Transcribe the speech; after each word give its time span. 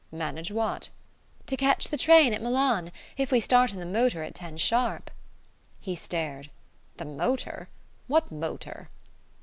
"Manage 0.11 0.49
what?" 0.51 0.89
"To 1.45 1.55
catch 1.55 1.89
the 1.89 1.95
train 1.95 2.33
at 2.33 2.41
Milan 2.41 2.91
if 3.17 3.29
we 3.31 3.39
start 3.39 3.71
in 3.71 3.77
the 3.77 3.85
motor 3.85 4.23
at 4.23 4.33
ten 4.33 4.57
sharp." 4.57 5.11
He 5.79 5.93
stared. 5.93 6.49
"The 6.97 7.05
motor? 7.05 7.69
What 8.07 8.31
motor?" 8.31 8.89